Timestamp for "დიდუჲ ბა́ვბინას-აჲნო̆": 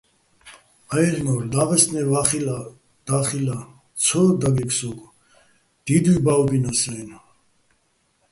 5.85-7.21